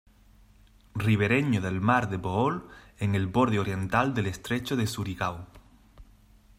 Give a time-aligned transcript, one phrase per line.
[0.95, 2.67] Ribereño del mar de Bohol
[2.97, 5.45] en el borde oriental del estrecho de Surigao.